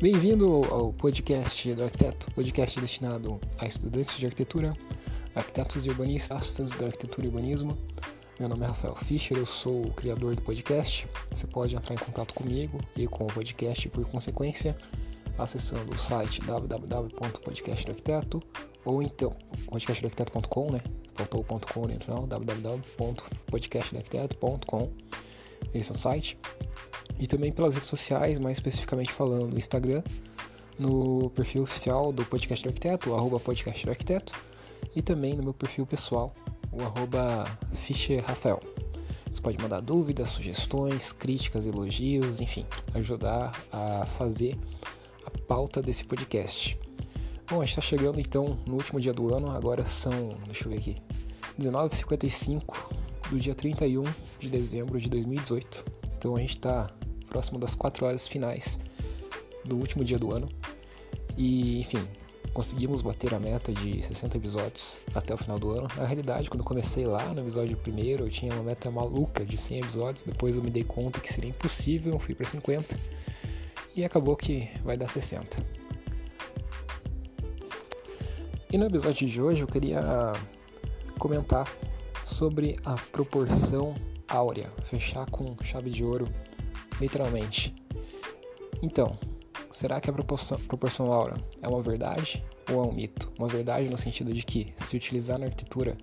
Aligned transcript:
Bem-vindo 0.00 0.64
ao 0.70 0.92
podcast 0.92 1.74
do 1.74 1.82
arquiteto, 1.82 2.30
podcast 2.30 2.78
destinado 2.78 3.40
a 3.58 3.66
estudantes 3.66 4.16
de 4.16 4.26
arquitetura, 4.26 4.72
arquitetos 5.34 5.84
e 5.84 5.88
urbanistas 5.88 6.54
da 6.54 6.86
arquitetura 6.86 7.26
e 7.26 7.30
urbanismo. 7.30 7.76
Meu 8.38 8.48
nome 8.48 8.62
é 8.62 8.68
Rafael 8.68 8.94
Fischer, 8.94 9.36
eu 9.36 9.44
sou 9.44 9.86
o 9.86 9.92
criador 9.92 10.36
do 10.36 10.42
podcast. 10.42 11.08
Você 11.32 11.48
pode 11.48 11.74
entrar 11.74 11.96
em 11.96 11.98
contato 11.98 12.32
comigo 12.32 12.80
e 12.96 13.08
com 13.08 13.24
o 13.24 13.26
podcast 13.26 13.88
por 13.88 14.04
consequência, 14.04 14.78
acessando 15.36 15.92
o 15.92 15.98
site 15.98 16.42
www.podcastdoarquiteto 16.42 18.40
ou 18.84 19.02
então 19.02 19.34
podcastdoarquiteto.com, 19.66 20.70
né? 20.70 20.80
Faltou 21.16 21.40
o 21.40 21.44
ponto 21.44 21.66
.com 21.74 21.88
no 21.88 22.00
final, 22.00 22.24
www.podcastdoarquiteto.com. 22.24 24.92
Esse 25.74 25.92
é 25.92 25.94
o 25.94 25.98
site 25.98 26.38
e 27.20 27.26
também 27.26 27.52
pelas 27.52 27.74
redes 27.74 27.88
sociais, 27.88 28.38
mais 28.38 28.58
especificamente 28.58 29.12
falando 29.12 29.48
no 29.48 29.58
Instagram, 29.58 30.02
no 30.78 31.30
perfil 31.30 31.62
oficial 31.62 32.12
do 32.12 32.24
Podcast 32.24 32.66
Arquiteto, 32.66 33.14
arroba 33.14 33.40
Podcast 33.40 33.88
Arquiteto, 33.88 34.32
e 34.94 35.02
também 35.02 35.34
no 35.34 35.42
meu 35.42 35.54
perfil 35.54 35.84
pessoal, 35.84 36.34
o 36.70 36.80
arroba 36.82 37.44
Rafael. 38.24 38.60
Você 39.32 39.40
pode 39.40 39.58
mandar 39.60 39.80
dúvidas, 39.80 40.28
sugestões, 40.30 41.12
críticas, 41.12 41.66
elogios, 41.66 42.40
enfim, 42.40 42.64
ajudar 42.94 43.52
a 43.72 44.06
fazer 44.06 44.56
a 45.26 45.30
pauta 45.30 45.82
desse 45.82 46.04
podcast. 46.04 46.78
Bom, 47.48 47.60
a 47.60 47.64
gente 47.64 47.70
está 47.78 47.82
chegando 47.82 48.20
então 48.20 48.58
no 48.66 48.74
último 48.74 49.00
dia 49.00 49.12
do 49.12 49.34
ano, 49.34 49.50
agora 49.50 49.84
são, 49.84 50.36
deixa 50.44 50.64
eu 50.64 50.70
ver 50.70 50.78
aqui, 50.78 50.96
19h55 51.58 53.07
do 53.30 53.38
dia 53.38 53.54
31 53.54 54.04
de 54.38 54.48
dezembro 54.48 55.00
de 55.00 55.08
2018. 55.08 55.84
Então 56.16 56.36
a 56.36 56.40
gente 56.40 56.56
está 56.56 56.88
próximo 57.28 57.58
das 57.58 57.74
4 57.74 58.06
horas 58.06 58.26
finais 58.26 58.78
do 59.64 59.76
último 59.76 60.04
dia 60.04 60.18
do 60.18 60.32
ano. 60.32 60.48
E, 61.36 61.80
enfim, 61.80 62.02
conseguimos 62.52 63.02
bater 63.02 63.34
a 63.34 63.38
meta 63.38 63.72
de 63.72 64.02
60 64.02 64.36
episódios 64.36 64.98
até 65.14 65.32
o 65.32 65.36
final 65.36 65.58
do 65.58 65.70
ano. 65.70 65.88
Na 65.96 66.04
realidade, 66.04 66.50
quando 66.50 66.60
eu 66.60 66.66
comecei 66.66 67.06
lá 67.06 67.32
no 67.32 67.40
episódio 67.40 67.76
primeiro, 67.76 68.24
eu 68.24 68.30
tinha 68.30 68.52
uma 68.52 68.62
meta 68.62 68.90
maluca 68.90 69.44
de 69.44 69.56
100 69.56 69.78
episódios. 69.80 70.24
Depois 70.24 70.56
eu 70.56 70.62
me 70.62 70.70
dei 70.70 70.84
conta 70.84 71.20
que 71.20 71.32
seria 71.32 71.50
impossível, 71.50 72.18
fui 72.18 72.34
para 72.34 72.46
50 72.46 72.98
e 73.94 74.04
acabou 74.04 74.36
que 74.36 74.68
vai 74.84 74.96
dar 74.96 75.08
60. 75.08 75.62
E 78.70 78.76
no 78.76 78.86
episódio 78.86 79.26
de 79.26 79.40
hoje 79.40 79.62
eu 79.62 79.66
queria 79.66 80.02
comentar 81.18 81.66
sobre 82.28 82.76
a 82.84 82.94
proporção 82.94 83.94
áurea, 84.28 84.70
fechar 84.84 85.28
com 85.30 85.56
chave 85.62 85.90
de 85.90 86.04
ouro 86.04 86.28
literalmente. 87.00 87.74
Então, 88.82 89.18
será 89.70 90.00
que 90.00 90.10
a 90.10 90.12
proporção, 90.12 90.58
proporção 90.60 91.12
áurea 91.12 91.36
é 91.62 91.66
uma 91.66 91.80
verdade 91.80 92.44
ou 92.70 92.84
é 92.84 92.86
um 92.86 92.92
mito? 92.92 93.32
Uma 93.38 93.48
verdade 93.48 93.88
no 93.88 93.96
sentido 93.96 94.32
de 94.32 94.42
que, 94.42 94.72
se 94.76 94.96
utilizar 94.96 95.38
na 95.38 95.46
arquitetura, 95.46 95.96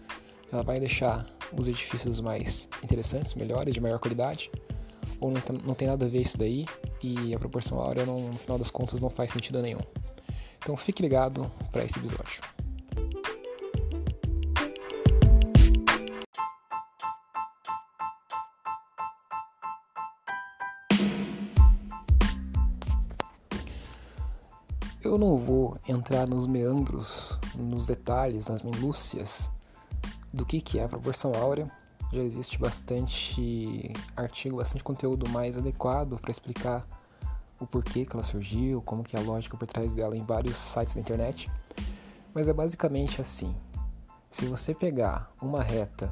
ela 0.52 0.64
vai 0.64 0.80
deixar 0.80 1.26
os 1.58 1.68
edifícios 1.68 2.20
mais 2.20 2.68
interessantes, 2.84 3.36
melhores, 3.36 3.74
de 3.74 3.80
maior 3.80 4.00
qualidade? 4.00 4.52
Ou 5.22 5.32
não 5.32 5.42
não 5.64 5.74
tem 5.76 5.88
nada 5.88 6.06
a 6.06 6.10
ver 6.10 6.22
isso 6.22 6.38
daí 6.38 6.66
e 7.02 7.34
a 7.34 7.40
proporção 7.40 7.80
áurea, 7.80 8.06
no 8.06 8.34
final 8.34 8.58
das 8.58 8.72
contas, 8.72 9.00
não 9.00 9.10
faz 9.10 9.32
sentido 9.32 9.62
nenhum? 9.62 9.82
Então 10.58 10.76
fique 10.76 11.02
ligado 11.02 11.50
para 11.72 11.86
esse 11.86 12.00
episódio. 12.00 12.42
Eu 25.06 25.20
não 25.20 25.38
vou 25.38 25.78
entrar 25.88 26.28
nos 26.28 26.48
meandros, 26.48 27.40
nos 27.56 27.86
detalhes, 27.86 28.48
nas 28.48 28.64
minúcias 28.64 29.52
do 30.34 30.44
que, 30.44 30.60
que 30.60 30.80
é 30.80 30.84
a 30.86 30.90
proporção 30.90 31.32
áurea. 31.36 31.72
Já 32.12 32.24
existe 32.24 32.58
bastante 32.58 33.94
artigo, 34.16 34.58
bastante 34.58 34.84
conteúdo 34.84 35.30
mais 35.30 35.60
adequado 35.60 36.18
para 36.20 36.32
explicar 36.32 36.88
o 37.60 37.68
porquê 37.68 38.04
que 38.04 38.16
ela 38.16 38.24
surgiu, 38.24 38.82
como 38.82 39.04
que 39.04 39.16
é 39.16 39.20
a 39.20 39.22
lógica 39.22 39.56
por 39.56 39.68
trás 39.68 39.94
dela 39.94 40.18
em 40.18 40.24
vários 40.24 40.58
sites 40.58 40.96
da 40.96 41.02
internet. 41.02 41.52
Mas 42.34 42.50
é 42.50 42.54
basicamente 42.54 43.22
assim. 43.22 43.56
Se 44.32 44.48
você 44.48 44.74
pegar 44.74 45.32
uma 45.40 45.62
reta 45.62 46.12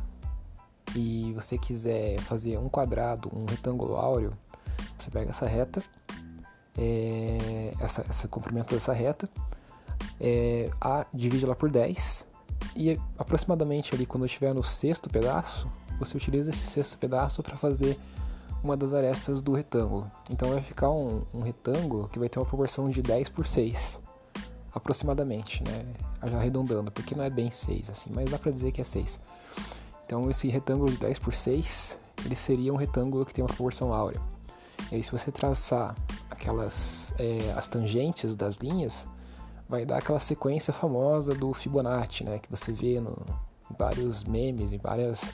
e 0.96 1.34
você 1.34 1.58
quiser 1.58 2.20
fazer 2.20 2.60
um 2.60 2.70
quadrado, 2.70 3.32
um 3.36 3.46
retângulo 3.46 3.96
áureo, 3.96 4.38
você 5.00 5.10
pega 5.10 5.32
essa 5.32 5.48
reta 5.48 5.84
é, 6.78 7.74
essa, 7.80 8.06
esse 8.10 8.28
comprimento 8.28 8.74
dessa 8.74 8.94
reta, 8.94 9.30
é, 10.20 10.70
a, 10.80 11.06
divide 11.14 11.46
ela 11.46 11.56
por 11.56 11.70
10 11.70 12.28
e 12.76 13.00
aproximadamente 13.18 13.94
ali 13.94 14.06
quando 14.06 14.26
estiver 14.26 14.54
no 14.54 14.64
sexto 14.64 15.10
pedaço, 15.10 15.70
você 16.00 16.18
utiliza 16.18 16.50
esse 16.50 16.66
sexto 16.66 16.98
pedaço 16.98 17.44
para 17.44 17.56
fazer 17.56 17.98
uma 18.64 18.78
das 18.78 18.94
arestas 18.94 19.42
do 19.42 19.54
retângulo. 19.54 20.10
Então 20.30 20.50
vai 20.50 20.62
ficar 20.62 20.90
um, 20.90 21.24
um, 21.34 21.42
retângulo 21.42 22.08
que 22.08 22.18
vai 22.18 22.30
ter 22.30 22.40
uma 22.40 22.46
proporção 22.46 22.90
de 22.90 23.02
10 23.02 23.30
por 23.30 23.46
6, 23.46 24.00
aproximadamente, 24.74 25.62
né? 25.64 25.86
Já 26.26 26.38
arredondando, 26.38 26.92
porque 26.92 27.14
não 27.14 27.24
é 27.24 27.30
bem 27.30 27.52
6 27.52 27.90
assim, 27.90 28.10
mas 28.14 28.30
dá 28.30 28.40
para 28.40 28.52
dizer 28.52 28.72
que 28.72 28.82
é 28.82 28.84
6. 28.84 29.20
Então 30.06 30.30
esse 30.30 30.48
retângulo 30.48 30.92
de 30.92 30.98
10 30.98 31.20
por 31.20 31.34
6, 31.34 32.00
ele 32.26 32.36
seria 32.36 32.74
um 32.74 32.78
retângulo 32.78 33.26
que 33.26 33.34
tem 33.34 33.44
uma 33.44 33.50
proporção 33.50 33.94
áurea. 33.94 34.22
E 34.92 34.96
aí 34.96 35.04
se 35.04 35.12
você 35.12 35.32
traçar 35.32 35.96
aquelas 36.44 37.16
é, 37.18 37.54
as 37.56 37.68
tangentes 37.68 38.36
das 38.36 38.58
linhas, 38.58 39.10
vai 39.68 39.86
dar 39.86 39.98
aquela 39.98 40.20
sequência 40.20 40.74
famosa 40.74 41.34
do 41.34 41.54
Fibonacci, 41.54 42.24
né, 42.24 42.38
que 42.38 42.50
você 42.52 42.74
vê 42.74 43.00
no 43.00 43.18
vários 43.80 44.24
memes 44.24 44.74
e 44.74 44.78
várias 44.78 45.34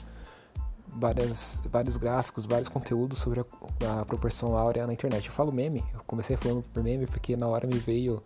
várias 0.86 1.62
vários 1.70 1.96
gráficos, 1.96 2.46
vários 2.46 2.68
conteúdos 2.68 3.18
sobre 3.18 3.40
a, 3.40 4.00
a, 4.00 4.04
proporção 4.04 4.56
áurea 4.56 4.86
na 4.86 4.92
internet. 4.92 5.26
Eu 5.26 5.32
falo 5.32 5.52
meme, 5.52 5.84
eu 5.92 6.00
comecei 6.06 6.36
falando 6.36 6.62
por 6.62 6.82
meme 6.82 7.06
porque 7.06 7.36
na 7.36 7.46
hora 7.48 7.66
me 7.66 7.78
veio 7.78 8.22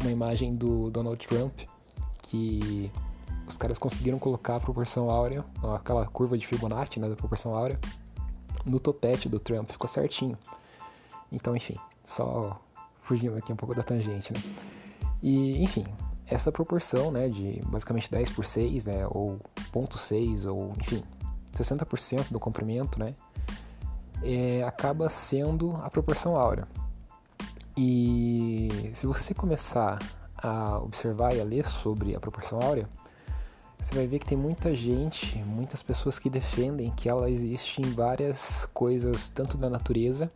uma 0.00 0.10
imagem 0.10 0.54
do 0.54 0.90
Donald 0.90 1.24
Trump 1.26 1.60
que 2.22 2.90
os 3.46 3.56
caras 3.56 3.78
conseguiram 3.78 4.18
colocar 4.18 4.56
a 4.56 4.60
proporção 4.60 5.10
áurea, 5.10 5.44
aquela 5.74 6.06
curva 6.06 6.36
de 6.36 6.46
Fibonacci, 6.46 7.00
né, 7.00 7.08
da 7.08 7.16
proporção 7.16 7.54
áurea, 7.54 7.78
no 8.66 8.78
topete 8.78 9.28
do 9.28 9.40
Trump, 9.40 9.70
ficou 9.70 9.88
certinho. 9.88 10.36
Então, 11.30 11.56
enfim, 11.56 11.74
só 12.04 12.60
fugindo 13.02 13.36
aqui 13.36 13.52
um 13.52 13.56
pouco 13.56 13.74
da 13.74 13.82
tangente, 13.82 14.32
né? 14.32 14.40
E, 15.22 15.62
enfim, 15.62 15.84
essa 16.26 16.52
proporção, 16.52 17.10
né, 17.10 17.28
de 17.28 17.60
basicamente 17.66 18.10
10 18.10 18.30
por 18.30 18.44
6, 18.44 18.86
né, 18.86 19.06
ou 19.10 19.40
0.6, 19.72 20.46
ou, 20.46 20.72
enfim, 20.78 21.02
60% 21.54 22.30
do 22.30 22.38
comprimento, 22.38 22.98
né, 22.98 23.14
é, 24.22 24.62
acaba 24.62 25.08
sendo 25.08 25.74
a 25.82 25.90
proporção 25.90 26.36
áurea. 26.36 26.68
E 27.76 28.90
se 28.92 29.06
você 29.06 29.32
começar 29.32 29.98
a 30.36 30.78
observar 30.78 31.34
e 31.34 31.40
a 31.40 31.44
ler 31.44 31.66
sobre 31.66 32.14
a 32.14 32.20
proporção 32.20 32.60
áurea, 32.60 32.88
você 33.78 33.94
vai 33.94 34.06
ver 34.06 34.18
que 34.18 34.26
tem 34.26 34.36
muita 34.36 34.74
gente, 34.74 35.38
muitas 35.44 35.82
pessoas 35.82 36.18
que 36.18 36.28
defendem 36.28 36.90
que 36.90 37.08
ela 37.08 37.30
existe 37.30 37.80
em 37.80 37.92
várias 37.92 38.66
coisas, 38.74 39.28
tanto 39.28 39.56
da 39.56 39.70
natureza 39.70 40.30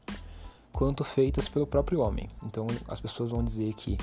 quanto 0.73 1.05
feitas 1.05 1.49
pelo 1.49 1.67
próprio 1.67 2.01
homem. 2.01 2.29
Então 2.45 2.67
as 2.89 3.01
pessoas 3.01 3.31
vão 3.31 3.45
dizer 3.45 3.73
que 3.75 3.99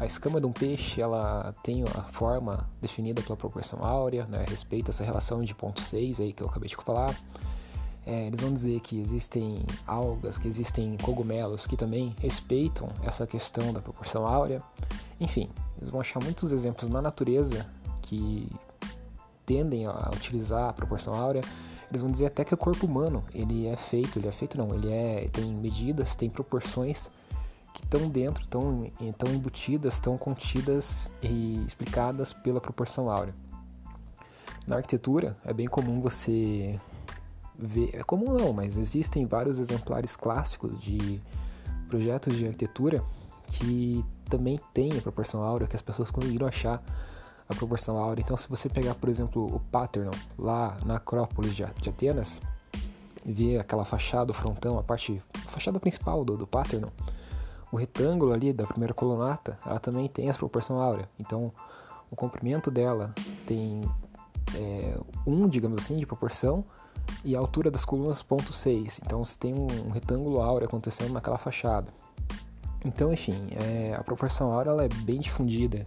a 0.00 0.06
escama 0.06 0.40
de 0.40 0.46
um 0.46 0.52
peixe 0.52 1.00
ela 1.00 1.52
tem 1.62 1.82
a 1.82 2.02
forma 2.04 2.68
definida 2.80 3.20
pela 3.20 3.36
proporção 3.36 3.84
áurea, 3.84 4.26
né? 4.26 4.44
respeita 4.48 4.90
essa 4.90 5.04
relação 5.04 5.42
de 5.42 5.54
ponto 5.54 5.80
6 5.80 6.20
aí 6.20 6.32
que 6.32 6.42
eu 6.42 6.46
acabei 6.48 6.68
de 6.68 6.76
falar. 6.76 7.14
É, 8.06 8.26
eles 8.26 8.40
vão 8.40 8.54
dizer 8.54 8.80
que 8.80 8.98
existem 8.98 9.60
algas, 9.86 10.38
que 10.38 10.48
existem 10.48 10.96
cogumelos 10.98 11.66
que 11.66 11.76
também 11.76 12.14
respeitam 12.20 12.88
essa 13.02 13.26
questão 13.26 13.72
da 13.72 13.80
proporção 13.80 14.26
áurea. 14.26 14.62
Enfim, 15.20 15.50
eles 15.76 15.90
vão 15.90 16.00
achar 16.00 16.22
muitos 16.22 16.52
exemplos 16.52 16.88
na 16.88 17.02
natureza 17.02 17.66
que 18.00 18.48
tendem 19.44 19.86
a 19.86 20.10
utilizar 20.14 20.70
a 20.70 20.72
proporção 20.72 21.14
áurea 21.14 21.42
eles 21.90 22.02
vão 22.02 22.10
dizer 22.10 22.26
até 22.26 22.44
que 22.44 22.52
o 22.52 22.56
corpo 22.56 22.86
humano, 22.86 23.24
ele 23.32 23.66
é 23.66 23.76
feito, 23.76 24.18
ele 24.18 24.28
é 24.28 24.32
feito 24.32 24.58
não, 24.58 24.74
ele 24.74 24.90
é 24.90 25.28
tem 25.32 25.46
medidas, 25.46 26.14
tem 26.14 26.28
proporções 26.28 27.10
que 27.72 27.82
estão 27.82 28.08
dentro, 28.08 28.44
estão 28.44 28.90
tão 29.16 29.32
embutidas, 29.32 29.94
estão 29.94 30.18
contidas 30.18 31.10
e 31.22 31.62
explicadas 31.66 32.32
pela 32.32 32.60
proporção 32.60 33.10
áurea. 33.10 33.34
Na 34.66 34.76
arquitetura 34.76 35.36
é 35.44 35.52
bem 35.52 35.66
comum 35.66 36.00
você 36.00 36.78
ver, 37.58 37.90
é 37.94 38.02
comum 38.02 38.34
não, 38.34 38.52
mas 38.52 38.76
existem 38.76 39.24
vários 39.24 39.58
exemplares 39.58 40.14
clássicos 40.14 40.78
de 40.78 41.20
projetos 41.88 42.36
de 42.36 42.46
arquitetura 42.46 43.02
que 43.46 44.04
também 44.28 44.60
têm 44.74 44.98
a 44.98 45.00
proporção 45.00 45.42
áurea 45.42 45.66
que 45.66 45.74
as 45.74 45.80
pessoas 45.80 46.10
conseguiram 46.10 46.46
achar 46.46 46.82
a 47.48 47.54
proporção 47.54 47.96
áurea. 47.96 48.22
Então, 48.22 48.36
se 48.36 48.48
você 48.48 48.68
pegar, 48.68 48.94
por 48.94 49.08
exemplo, 49.08 49.44
o 49.44 49.60
Paternon 49.60 50.10
lá 50.38 50.76
na 50.84 50.96
Acrópole 50.96 51.50
de 51.50 51.64
Atenas, 51.64 52.42
ver 53.24 53.58
aquela 53.58 53.84
fachada, 53.84 54.30
o 54.30 54.34
frontão, 54.34 54.78
a 54.78 54.82
parte, 54.82 55.22
a 55.46 55.48
fachada 55.50 55.80
principal 55.80 56.24
do, 56.24 56.36
do 56.36 56.46
Paternon, 56.46 56.90
o 57.70 57.76
retângulo 57.76 58.32
ali 58.32 58.52
da 58.52 58.66
primeira 58.66 58.94
colunata, 58.94 59.58
ela 59.64 59.78
também 59.78 60.06
tem 60.08 60.28
essa 60.28 60.38
proporção 60.38 60.80
áurea. 60.80 61.08
Então, 61.18 61.52
o 62.10 62.16
comprimento 62.16 62.70
dela 62.70 63.14
tem 63.46 63.80
é, 64.54 64.98
um, 65.26 65.48
digamos 65.48 65.78
assim, 65.78 65.96
de 65.96 66.06
proporção 66.06 66.64
e 67.24 67.36
a 67.36 67.38
altura 67.38 67.70
das 67.70 67.84
colunas 67.84 68.22
0.6. 68.22 69.00
Então, 69.04 69.22
você 69.22 69.36
tem 69.38 69.54
um 69.54 69.90
retângulo 69.90 70.40
áureo 70.40 70.66
acontecendo 70.66 71.12
naquela 71.12 71.38
fachada. 71.38 71.92
Então, 72.84 73.12
enfim, 73.12 73.48
é, 73.52 73.94
a 73.96 74.02
proporção 74.02 74.52
áurea 74.52 74.70
ela 74.70 74.84
é 74.84 74.88
bem 74.88 75.20
difundida. 75.20 75.86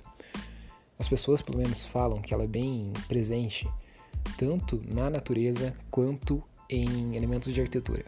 As 1.01 1.07
pessoas, 1.07 1.41
pelo 1.41 1.57
menos, 1.57 1.87
falam 1.87 2.21
que 2.21 2.31
ela 2.31 2.43
é 2.43 2.47
bem 2.47 2.93
presente 3.07 3.67
tanto 4.37 4.79
na 4.87 5.09
natureza 5.09 5.73
quanto 5.89 6.43
em 6.69 7.15
elementos 7.15 7.51
de 7.51 7.59
arquitetura. 7.59 8.05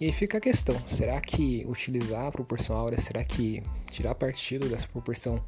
E 0.00 0.06
aí 0.06 0.12
fica 0.12 0.38
a 0.38 0.40
questão: 0.40 0.74
será 0.88 1.20
que 1.20 1.66
utilizar 1.68 2.24
a 2.24 2.32
proporção 2.32 2.78
áurea, 2.78 2.98
será 2.98 3.22
que 3.22 3.62
tirar 3.90 4.14
partido 4.14 4.70
dessa 4.70 4.88
proporção 4.88 5.44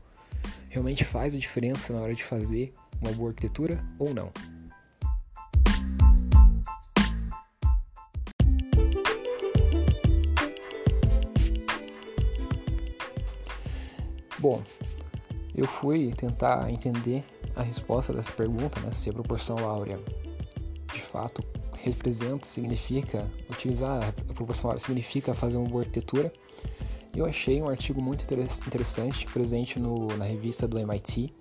realmente 0.68 1.02
faz 1.02 1.34
a 1.34 1.38
diferença 1.38 1.94
na 1.94 2.00
hora 2.02 2.14
de 2.14 2.22
fazer 2.22 2.74
uma 3.00 3.10
boa 3.10 3.30
arquitetura 3.30 3.82
ou 3.98 4.12
não? 4.12 4.30
Bom, 14.38 14.62
eu 15.56 15.66
fui 15.66 16.12
tentar 16.12 16.70
entender 16.70 17.24
a 17.56 17.62
resposta 17.62 18.12
dessa 18.12 18.32
pergunta, 18.32 18.78
né, 18.80 18.92
se 18.92 19.08
a 19.08 19.12
proporção 19.12 19.58
áurea 19.58 19.98
de 20.92 21.00
fato 21.00 21.42
representa, 21.72 22.46
significa, 22.46 23.30
utilizar 23.48 24.08
a 24.28 24.34
proporção 24.34 24.70
áurea 24.70 24.80
significa 24.80 25.34
fazer 25.34 25.56
uma 25.56 25.68
boa 25.68 25.82
arquitetura. 25.82 26.30
Eu 27.14 27.24
achei 27.24 27.62
um 27.62 27.68
artigo 27.68 28.02
muito 28.02 28.22
interessante, 28.22 29.26
presente 29.26 29.78
no, 29.78 30.08
na 30.18 30.26
revista 30.26 30.68
do 30.68 30.78
MIT, 30.78 31.32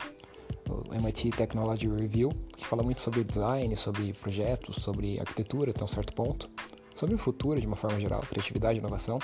o 0.70 0.94
MIT 0.94 1.32
Technology 1.32 1.90
Review, 1.90 2.30
que 2.56 2.66
fala 2.66 2.82
muito 2.82 3.02
sobre 3.02 3.22
design, 3.24 3.76
sobre 3.76 4.14
projetos, 4.14 4.78
sobre 4.78 5.20
arquitetura 5.20 5.72
até 5.72 5.84
um 5.84 5.88
certo 5.88 6.14
ponto, 6.14 6.50
sobre 6.96 7.16
o 7.16 7.18
futuro 7.18 7.60
de 7.60 7.68
uma 7.68 7.76
forma 7.76 8.00
geral, 8.00 8.22
criatividade 8.22 8.78
e 8.78 8.80
inovação. 8.80 9.20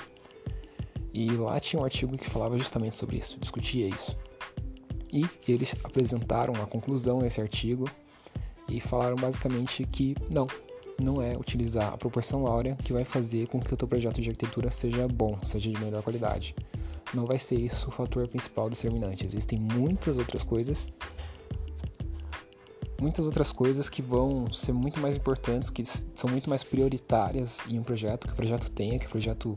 E 1.14 1.30
lá 1.32 1.58
tinha 1.62 1.82
um 1.82 1.86
artigo 1.86 2.18
que 2.18 2.30
falava 2.30 2.58
justamente 2.58 2.98
sobre 2.98 3.18
isso, 3.18 3.40
discutia 3.40 3.88
isso. 3.88 4.18
E 5.12 5.25
eles 5.48 5.75
apresentaram 5.84 6.54
a 6.56 6.66
conclusão 6.66 7.22
nesse 7.22 7.42
artigo 7.42 7.90
e 8.68 8.80
falaram 8.80 9.16
basicamente 9.16 9.86
que 9.86 10.16
não, 10.30 10.48
não 11.00 11.22
é 11.22 11.36
utilizar 11.36 11.94
a 11.94 11.98
proporção 11.98 12.48
áurea 12.48 12.78
que 12.78 12.94
vai 12.94 13.04
fazer 13.04 13.48
com 13.48 13.60
que 13.60 13.74
o 13.74 13.78
teu 13.78 13.88
projeto 13.88 14.22
de 14.22 14.30
arquitetura 14.30 14.69
seja 14.69 15.08
bom, 15.08 15.38
seja 15.44 15.69
de 15.69 15.80
melhor 15.80 16.02
qualidade. 16.02 16.56
Não 17.13 17.25
vai 17.25 17.38
ser 17.38 17.56
isso 17.56 17.90
o 17.90 17.92
fator 17.92 18.28
principal 18.28 18.69
determinante. 18.69 19.25
Existem 19.25 19.60
muitas 19.60 20.18
outras 20.18 20.44
coisas, 20.44 20.88
muitas 23.02 23.25
outras 23.25 23.52
coisas 23.52 23.90
que 23.90 24.02
vão 24.02 24.52
ser 24.54 24.72
muito 24.72 25.00
mais 25.02 25.18
importantes, 25.18 25.69
que 25.69 25.84
são 25.84 26.30
muito 26.30 26.50
mais 26.50 26.63
prioritárias 26.63 27.60
em 27.68 27.78
um 27.78 27.84
projeto, 27.84 28.28
que 28.28 28.34
o 28.34 28.36
projeto 28.36 28.72
tenha, 28.72 28.98
que 28.98 29.08
o 29.08 29.10
projeto 29.10 29.56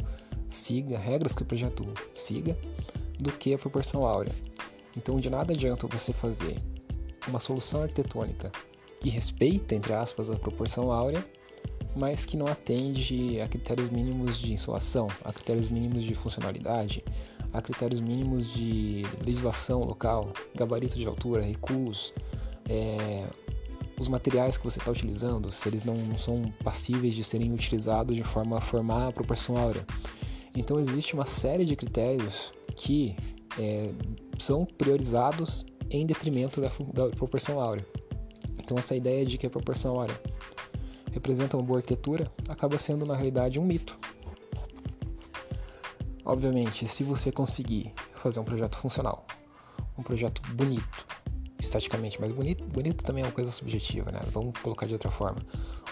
siga, 0.49 0.99
regras 0.99 1.35
que 1.35 1.43
o 1.43 1.47
projeto 1.47 1.87
siga, 2.17 2.56
do 3.21 3.31
que 3.31 3.55
a 3.55 3.59
proporção 3.59 4.05
áurea. 4.05 4.33
Então, 4.96 5.19
de 5.19 5.29
nada 5.29 5.52
adianta 5.52 5.87
você 5.87 6.12
fazer 6.12 6.56
uma 7.26 7.41
solução 7.41 7.82
arquitetônica 7.82 8.52
que 9.00 9.08
respeita, 9.08 9.75
entre 9.75 9.93
aspas, 9.93 10.31
a 10.31 10.37
proporção 10.37 10.91
áurea, 10.91 11.25
mas 11.94 12.25
que 12.25 12.37
não 12.37 12.46
atende 12.46 13.41
a 13.41 13.49
critérios 13.49 13.91
mínimos 13.91 14.38
de 14.38 14.52
insolação, 14.52 15.08
a 15.25 15.32
critérios 15.32 15.69
mínimos 15.69 16.02
de 16.02 16.14
funcionalidade, 16.14 17.05
a 17.52 17.62
critérios 17.62 18.00
mínimos 18.00 18.52
de 18.52 19.02
legislação 19.25 19.85
local, 19.85 20.32
gabarito 20.55 20.99
de 20.99 21.06
altura, 21.06 21.43
recuos, 21.43 22.12
é, 22.69 23.25
os 23.99 24.08
materiais 24.08 24.58
que 24.58 24.64
você 24.64 24.79
está 24.79 24.91
utilizando, 24.91 25.52
se 25.52 25.69
eles 25.69 25.85
não, 25.85 25.96
são 26.19 26.52
passíveis 26.64 27.14
de 27.14 27.23
serem 27.23 27.52
utilizados 27.52 28.17
de 28.17 28.25
forma 28.25 28.58
a 28.58 28.61
formar 28.61 29.08
a 29.08 29.12
proporção 29.12 29.56
áurea. 29.56 29.87
Então 30.56 30.81
existe 30.81 31.14
uma 31.14 31.25
série 31.25 31.64
de 31.64 31.76
critérios 31.76 32.52
que 32.75 33.17
é, 33.59 33.91
são 34.39 34.65
priorizados 34.65 35.65
em 35.91 36.06
detrimento 36.06 36.61
da, 36.61 36.69
da 36.93 37.09
proporção 37.11 37.61
áurea. 37.61 37.87
Então 38.59 38.79
essa 38.79 38.95
ideia 38.95 39.25
de 39.25 39.39
que 39.39 39.47
a 39.47 39.51
proporção 39.51 39.97
áurea 39.97 40.19
representa 41.12 41.56
uma 41.56 41.62
boa 41.62 41.79
arquitetura 41.79 42.31
acaba 42.49 42.79
sendo 42.79 43.06
na 43.06 43.15
realidade 43.15 43.59
um 43.59 43.65
mito. 43.65 43.97
Obviamente, 46.25 46.89
se 46.89 47.05
você 47.05 47.31
conseguir 47.31 47.93
fazer 48.15 48.41
um 48.41 48.45
projeto 48.45 48.79
funcional, 48.79 49.27
um 49.97 50.03
projeto 50.03 50.41
bonito, 50.53 51.06
estaticamente, 51.61 52.21
mas 52.21 52.33
bonito, 52.33 52.65
bonito 52.65 53.05
também 53.05 53.23
é 53.23 53.27
uma 53.27 53.33
coisa 53.33 53.51
subjetiva, 53.51 54.11
né? 54.11 54.21
Vamos 54.33 54.59
colocar 54.61 54.87
de 54.87 54.95
outra 54.95 55.11
forma. 55.11 55.39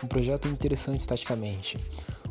Um 0.03 0.06
projeto 0.06 0.49
interessante 0.49 1.00
estaticamente, 1.00 1.79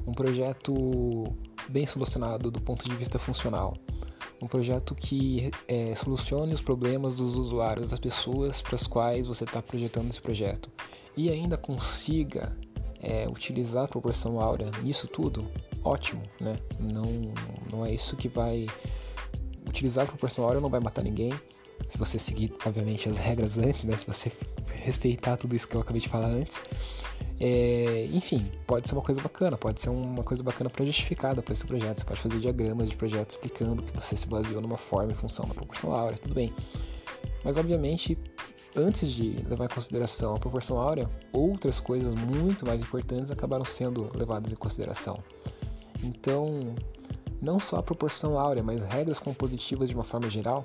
um 0.05 0.13
projeto 0.13 1.35
bem 1.69 1.85
solucionado 1.85 2.49
do 2.49 2.59
ponto 2.59 2.89
de 2.89 2.95
vista 2.95 3.19
funcional, 3.19 3.77
um 4.41 4.47
projeto 4.47 4.95
que 4.95 5.51
é, 5.67 5.93
solucione 5.95 6.53
os 6.53 6.61
problemas 6.61 7.15
dos 7.15 7.35
usuários, 7.35 7.91
das 7.91 7.99
pessoas 7.99 8.61
para 8.61 8.75
as 8.75 8.87
quais 8.87 9.27
você 9.27 9.43
está 9.43 9.61
projetando 9.61 10.09
esse 10.09 10.21
projeto 10.21 10.69
e 11.15 11.29
ainda 11.29 11.57
consiga 11.57 12.55
é, 13.01 13.27
utilizar 13.27 13.85
a 13.85 13.87
proporção 13.87 14.39
áurea 14.39 14.69
nisso 14.81 15.07
tudo, 15.07 15.47
ótimo, 15.83 16.21
né? 16.39 16.57
Não, 16.79 17.05
não 17.71 17.85
é 17.85 17.93
isso 17.93 18.15
que 18.15 18.27
vai 18.27 18.67
utilizar 19.67 20.05
a 20.05 20.07
proporção 20.07 20.45
áurea 20.45 20.61
não 20.61 20.69
vai 20.69 20.79
matar 20.79 21.03
ninguém. 21.03 21.33
Se 21.89 21.97
você 21.97 22.17
seguir, 22.19 22.53
obviamente, 22.65 23.09
as 23.09 23.17
regras 23.17 23.57
antes, 23.57 23.83
né? 23.83 23.97
Se 23.97 24.05
você 24.05 24.31
respeitar 24.73 25.37
tudo 25.37 25.55
isso 25.55 25.67
que 25.67 25.75
eu 25.75 25.81
acabei 25.81 26.01
de 26.01 26.09
falar 26.09 26.27
antes. 26.27 26.59
É, 27.43 28.07
enfim, 28.13 28.47
pode 28.67 28.87
ser 28.87 28.93
uma 28.93 29.01
coisa 29.01 29.19
bacana, 29.19 29.57
pode 29.57 29.81
ser 29.81 29.89
uma 29.89 30.21
coisa 30.21 30.43
bacana 30.43 30.69
para 30.69 30.85
justificar 30.85 31.33
depois 31.33 31.57
do 31.57 31.65
projeto. 31.65 31.97
Você 31.97 32.05
pode 32.05 32.19
fazer 32.19 32.37
diagramas 32.37 32.87
de 32.87 32.95
projeto 32.95 33.31
explicando 33.31 33.81
que 33.81 33.91
você 33.95 34.15
se 34.15 34.27
baseou 34.27 34.61
numa 34.61 34.77
forma 34.77 35.11
em 35.11 35.15
função 35.15 35.47
da 35.47 35.55
proporção 35.55 35.91
áurea, 35.91 36.19
tudo 36.19 36.35
bem. 36.35 36.53
Mas, 37.43 37.57
obviamente, 37.57 38.15
antes 38.75 39.09
de 39.09 39.31
levar 39.49 39.65
em 39.65 39.69
consideração 39.69 40.35
a 40.35 40.39
proporção 40.39 40.77
áurea, 40.77 41.09
outras 41.33 41.79
coisas 41.79 42.13
muito 42.13 42.63
mais 42.63 42.79
importantes 42.79 43.31
acabaram 43.31 43.65
sendo 43.65 44.07
levadas 44.15 44.51
em 44.51 44.55
consideração. 44.55 45.17
Então, 46.03 46.75
não 47.41 47.59
só 47.59 47.77
a 47.77 47.83
proporção 47.83 48.37
áurea, 48.37 48.61
mas 48.61 48.83
regras 48.83 49.19
compositivas 49.19 49.89
de 49.89 49.95
uma 49.95 50.03
forma 50.03 50.29
geral, 50.29 50.63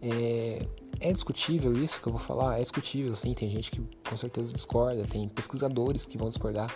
é, 0.00 0.64
é 1.00 1.12
discutível 1.12 1.72
isso 1.72 2.00
que 2.00 2.08
eu 2.08 2.12
vou 2.12 2.20
falar? 2.20 2.58
É 2.58 2.60
discutível, 2.60 3.14
sim. 3.14 3.32
Tem 3.34 3.48
gente 3.50 3.70
que 3.70 3.80
com 4.08 4.16
certeza 4.16 4.52
discorda, 4.52 5.04
tem 5.04 5.28
pesquisadores 5.28 6.04
que 6.04 6.18
vão 6.18 6.28
discordar, 6.28 6.74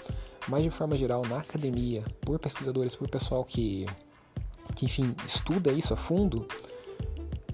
mas 0.49 0.62
de 0.62 0.71
forma 0.71 0.97
geral, 0.97 1.23
na 1.26 1.38
academia, 1.38 2.05
por 2.21 2.38
pesquisadores, 2.38 2.95
por 2.95 3.09
pessoal 3.09 3.45
que, 3.45 3.87
que 4.75 4.87
enfim, 4.87 5.14
estuda 5.26 5.73
isso 5.73 5.93
a 5.93 5.97
fundo, 5.97 6.47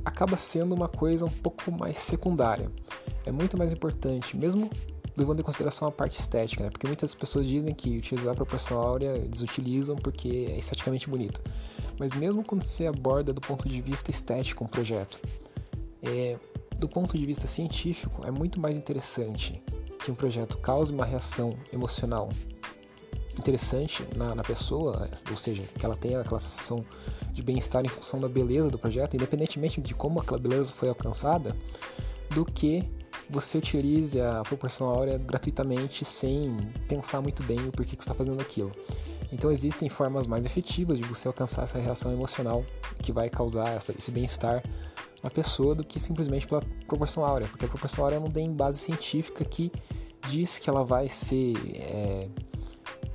acaba 0.04 0.36
sendo 0.36 0.74
uma 0.74 0.88
coisa 0.88 1.24
um 1.24 1.30
pouco 1.30 1.70
mais 1.72 1.98
secundária. 1.98 2.70
É 3.24 3.32
muito 3.32 3.56
mais 3.56 3.72
importante, 3.72 4.36
mesmo 4.36 4.70
levando 5.16 5.40
em 5.40 5.42
consideração 5.42 5.88
a 5.88 5.92
parte 5.92 6.20
estética, 6.20 6.62
né? 6.62 6.70
Porque 6.70 6.86
muitas 6.86 7.14
pessoas 7.14 7.46
dizem 7.46 7.74
que 7.74 7.98
utilizar 7.98 8.32
a 8.32 8.36
proporção 8.36 8.80
áurea 8.80 9.16
eles 9.16 9.40
utilizam 9.40 9.96
porque 9.96 10.48
é 10.50 10.58
esteticamente 10.58 11.08
bonito. 11.08 11.42
Mas 11.98 12.14
mesmo 12.14 12.44
quando 12.44 12.62
você 12.62 12.86
aborda 12.86 13.32
do 13.32 13.40
ponto 13.40 13.68
de 13.68 13.82
vista 13.82 14.10
estético 14.10 14.64
um 14.64 14.68
projeto, 14.68 15.18
é, 16.02 16.38
do 16.78 16.88
ponto 16.88 17.18
de 17.18 17.26
vista 17.26 17.46
científico, 17.46 18.24
é 18.24 18.30
muito 18.30 18.60
mais 18.60 18.76
interessante 18.76 19.62
que 20.04 20.10
um 20.10 20.14
projeto 20.14 20.56
cause 20.58 20.92
uma 20.92 21.04
reação 21.04 21.56
emocional 21.72 22.30
interessante 23.38 24.06
na, 24.16 24.34
na, 24.34 24.42
pessoa, 24.42 25.08
ou 25.30 25.36
seja, 25.36 25.62
que 25.62 25.84
ela 25.84 25.96
tenha 25.96 26.20
aquela 26.20 26.40
sensação 26.40 26.84
de 27.32 27.42
bem-estar 27.42 27.84
em 27.84 27.88
função 27.88 28.20
da 28.20 28.28
beleza 28.28 28.70
do 28.70 28.78
projeto, 28.78 29.14
independentemente 29.14 29.80
de 29.80 29.94
como 29.94 30.20
aquela 30.20 30.38
beleza 30.38 30.72
foi 30.72 30.88
alcançada, 30.88 31.56
do 32.30 32.44
que 32.44 32.84
você 33.30 33.58
utilize 33.58 34.20
a 34.20 34.42
proporção 34.42 34.88
áurea 34.88 35.18
gratuitamente 35.18 36.04
sem 36.04 36.56
pensar 36.88 37.20
muito 37.20 37.42
bem 37.42 37.58
o 37.68 37.72
porquê 37.72 37.94
que 37.94 38.02
está 38.02 38.14
fazendo 38.14 38.40
aquilo. 38.40 38.72
Então 39.30 39.50
existem 39.50 39.88
formas 39.88 40.26
mais 40.26 40.46
efetivas 40.46 40.98
de 40.98 41.04
você 41.04 41.28
alcançar 41.28 41.62
essa 41.62 41.78
reação 41.78 42.12
emocional 42.12 42.64
que 43.02 43.12
vai 43.12 43.28
causar 43.28 43.68
essa, 43.68 43.92
esse 43.96 44.10
bem-estar 44.10 44.62
na 45.22 45.30
pessoa 45.30 45.74
do 45.74 45.84
que 45.84 45.98
simplesmente 45.98 46.46
pela 46.46 46.62
proporção 46.86 47.24
áurea, 47.24 47.48
porque 47.48 47.64
a 47.64 47.68
proporção 47.68 48.04
áurea 48.04 48.20
não 48.20 48.28
tem 48.28 48.50
base 48.52 48.78
científica 48.78 49.44
que 49.44 49.72
diz 50.28 50.58
que 50.58 50.68
ela 50.68 50.84
vai 50.84 51.08
ser 51.08 51.54
é, 51.74 52.28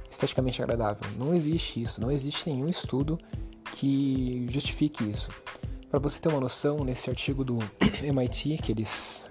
esteticamente 0.10 0.62
agradável. 0.62 1.10
Não 1.18 1.34
existe 1.34 1.82
isso, 1.82 2.02
não 2.02 2.12
existe 2.12 2.50
nenhum 2.50 2.68
estudo 2.68 3.18
que 3.76 4.46
justifique 4.50 5.04
isso. 5.04 5.30
Para 5.90 6.00
você 6.00 6.20
ter 6.20 6.30
uma 6.30 6.42
noção, 6.42 6.78
nesse 6.84 7.10
artigo 7.10 7.44
do 7.44 7.60
MIT 8.02 8.58
que 8.58 8.72
eles, 8.72 9.30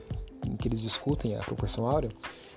que 0.58 0.68
eles 0.68 0.80
discutem 0.80 1.36
a 1.36 1.40
proporção 1.40 1.86
áurea, 1.86 2.10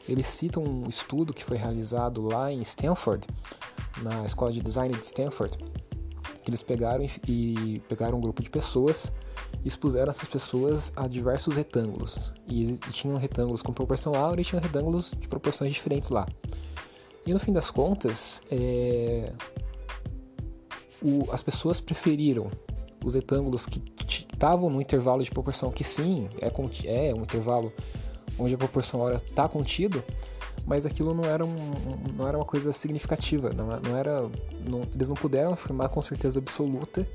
eles 0.08 0.28
citam 0.28 0.64
um 0.64 0.88
estudo 0.88 1.34
que 1.34 1.44
foi 1.44 1.58
realizado 1.58 2.22
lá 2.22 2.52
em 2.52 2.62
Stanford, 2.62 3.28
na 4.02 4.26
escola 4.26 4.52
de 4.52 4.62
design 4.62 4.94
de 4.94 5.04
Stanford, 5.04 5.58
que 6.44 6.50
eles 6.50 6.62
pegaram 6.62 7.06
e 7.28 7.82
pegaram 7.88 8.18
um 8.18 8.22
grupo 8.22 8.44
de 8.44 8.50
pessoas 8.50 9.12
e 9.54 9.55
expuseram 9.66 10.10
essas 10.10 10.30
pessoas 10.30 10.94
a 10.96 11.08
diversos 11.08 11.56
retângulos. 11.56 12.32
E, 12.48 12.74
e 12.74 12.92
tinham 12.92 13.18
retângulos 13.18 13.62
com 13.62 13.74
proporção 13.74 14.14
áurea 14.14 14.42
e 14.42 14.46
tinham 14.46 14.62
retângulos 14.62 15.14
de 15.20 15.28
proporções 15.28 15.74
diferentes 15.74 16.10
lá. 16.10 16.28
E 17.26 17.34
no 17.34 17.40
fim 17.40 17.52
das 17.52 17.72
contas, 17.72 18.42
é, 18.52 19.34
o, 21.02 21.28
as 21.32 21.42
pessoas 21.42 21.82
preferiram 21.82 22.52
os 23.04 23.16
retângulos 23.16 23.66
que 23.66 23.82
estavam 24.34 24.70
no 24.70 24.80
intervalo 24.80 25.24
de 25.24 25.32
proporção 25.32 25.72
que 25.72 25.84
sim, 25.84 26.30
é, 26.40 26.48
é 27.10 27.14
um 27.16 27.24
intervalo 27.24 27.74
onde 28.38 28.54
a 28.54 28.58
proporção 28.58 29.02
áurea 29.02 29.22
está 29.26 29.48
contido, 29.48 30.04
mas 30.66 30.86
aquilo 30.86 31.14
não 31.14 31.24
era, 31.24 31.44
um, 31.44 31.56
não 32.16 32.28
era 32.28 32.38
uma 32.38 32.46
coisa 32.46 32.72
significativa, 32.72 33.52
não, 33.52 33.68
não 33.80 33.98
era, 33.98 34.22
não, 34.68 34.88
eles 34.94 35.10
não 35.10 35.16
puderam 35.16 35.54
afirmar 35.54 35.90
com 35.90 36.02
certeza 36.02 36.40
absoluta 36.40 37.08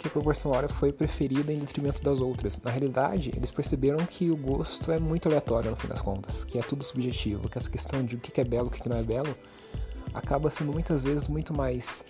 que 0.00 0.08
a 0.08 0.10
proporção 0.10 0.54
áurea 0.54 0.68
foi 0.68 0.94
preferida 0.94 1.52
em 1.52 1.58
detrimento 1.58 2.02
das 2.02 2.22
outras. 2.22 2.58
Na 2.62 2.70
realidade, 2.70 3.30
eles 3.36 3.50
perceberam 3.50 3.98
que 4.06 4.30
o 4.30 4.36
gosto 4.36 4.90
é 4.90 4.98
muito 4.98 5.28
aleatório 5.28 5.70
no 5.70 5.76
fim 5.76 5.88
das 5.88 6.00
contas, 6.00 6.42
que 6.42 6.58
é 6.58 6.62
tudo 6.62 6.82
subjetivo, 6.82 7.50
que 7.50 7.58
essa 7.58 7.70
questão 7.70 8.02
de 8.02 8.16
o 8.16 8.18
que 8.18 8.40
é 8.40 8.44
belo 8.44 8.68
e 8.68 8.68
o 8.68 8.70
que 8.70 8.88
não 8.88 8.96
é 8.96 9.02
belo 9.02 9.36
acaba 10.14 10.48
sendo 10.48 10.72
muitas 10.72 11.04
vezes 11.04 11.28
muito 11.28 11.52
mais 11.52 12.02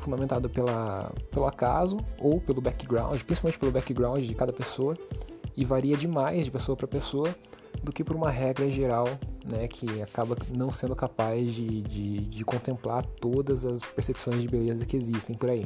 fundamentado 0.00 0.50
pela, 0.50 1.10
pelo 1.30 1.46
acaso 1.46 1.96
ou 2.20 2.38
pelo 2.38 2.60
background, 2.60 3.18
principalmente 3.22 3.58
pelo 3.58 3.72
background 3.72 4.22
de 4.22 4.34
cada 4.34 4.52
pessoa, 4.52 4.94
e 5.56 5.64
varia 5.64 5.96
demais 5.96 6.44
de 6.44 6.50
pessoa 6.50 6.76
para 6.76 6.86
pessoa 6.86 7.34
do 7.82 7.90
que 7.90 8.04
por 8.04 8.14
uma 8.14 8.30
regra 8.30 8.68
geral, 8.68 9.06
né, 9.46 9.66
que 9.66 10.02
acaba 10.02 10.36
não 10.54 10.70
sendo 10.70 10.94
capaz 10.94 11.54
de, 11.54 11.80
de, 11.80 12.20
de 12.26 12.44
contemplar 12.44 13.06
todas 13.06 13.64
as 13.64 13.80
percepções 13.80 14.42
de 14.42 14.48
beleza 14.48 14.84
que 14.84 14.96
existem 14.96 15.34
por 15.34 15.48
aí. 15.48 15.64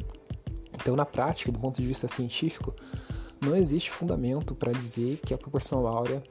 Então, 0.72 0.96
na 0.96 1.04
prática, 1.04 1.52
do 1.52 1.58
ponto 1.58 1.80
de 1.80 1.86
vista 1.86 2.06
científico, 2.06 2.74
não 3.40 3.56
existe 3.56 3.90
fundamento 3.90 4.54
para 4.54 4.72
dizer 4.72 5.18
que 5.24 5.34
a 5.34 5.38
proporção 5.38 5.86
áurea 5.86 6.22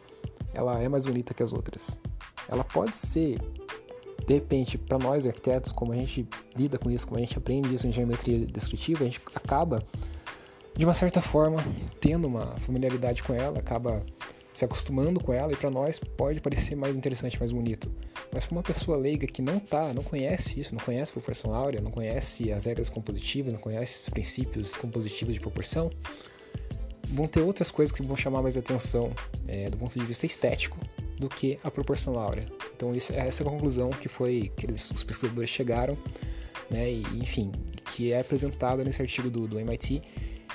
ela 0.53 0.81
é 0.81 0.87
mais 0.89 1.05
bonita 1.05 1.33
que 1.33 1.43
as 1.43 1.53
outras. 1.53 1.99
Ela 2.47 2.63
pode 2.63 2.95
ser, 2.95 3.39
de 4.25 4.33
repente, 4.33 4.77
para 4.77 4.97
nós 4.97 5.25
arquitetos, 5.25 5.71
como 5.71 5.93
a 5.93 5.95
gente 5.95 6.27
lida 6.55 6.77
com 6.77 6.89
isso, 6.89 7.07
como 7.07 7.17
a 7.17 7.21
gente 7.21 7.37
aprende 7.37 7.73
isso 7.73 7.87
em 7.87 7.91
geometria 7.91 8.45
descritiva, 8.47 9.03
a 9.03 9.07
gente 9.07 9.21
acaba, 9.35 9.83
de 10.75 10.85
uma 10.85 10.93
certa 10.93 11.21
forma, 11.21 11.63
tendo 11.99 12.27
uma 12.27 12.57
familiaridade 12.57 13.23
com 13.23 13.33
ela, 13.33 13.59
acaba 13.59 14.05
se 14.53 14.65
acostumando 14.65 15.19
com 15.19 15.33
ela 15.33 15.51
e 15.53 15.55
para 15.55 15.69
nós 15.69 15.99
pode 15.99 16.41
parecer 16.41 16.75
mais 16.75 16.97
interessante, 16.97 17.39
mais 17.39 17.51
bonito. 17.51 17.91
Mas 18.33 18.45
para 18.45 18.55
uma 18.55 18.63
pessoa 18.63 18.97
leiga 18.97 19.25
que 19.25 19.41
não 19.41 19.59
tá, 19.59 19.93
não 19.93 20.03
conhece 20.03 20.59
isso, 20.59 20.75
não 20.75 20.83
conhece 20.83 21.11
proporção 21.11 21.53
áurea, 21.53 21.81
não 21.81 21.91
conhece 21.91 22.51
as 22.51 22.65
regras 22.65 22.89
compositivas, 22.89 23.53
não 23.53 23.61
conhece 23.61 24.03
os 24.03 24.09
princípios 24.09 24.75
compositivos 24.75 25.33
de 25.33 25.39
proporção, 25.39 25.89
vão 27.07 27.27
ter 27.27 27.41
outras 27.41 27.71
coisas 27.71 27.95
que 27.95 28.03
vão 28.03 28.15
chamar 28.15 28.41
mais 28.41 28.57
atenção 28.57 29.11
é, 29.47 29.69
do 29.69 29.77
ponto 29.77 29.97
de 29.97 30.05
vista 30.05 30.25
estético 30.25 30.77
do 31.17 31.29
que 31.29 31.59
a 31.63 31.69
proporção 31.69 32.19
áurea. 32.19 32.45
Então 32.75 32.93
isso, 32.95 33.13
essa 33.13 33.43
é 33.43 33.47
a 33.47 33.49
conclusão 33.49 33.89
que 33.89 34.07
foi 34.07 34.51
que 34.57 34.65
eles, 34.65 34.89
os 34.91 35.03
pesquisadores 35.03 35.49
chegaram, 35.49 35.97
né, 36.69 36.91
e, 36.91 37.03
enfim, 37.19 37.51
que 37.93 38.11
é 38.11 38.19
apresentada 38.19 38.83
nesse 38.83 39.01
artigo 39.01 39.29
do, 39.29 39.47
do 39.47 39.59
MIT 39.59 40.01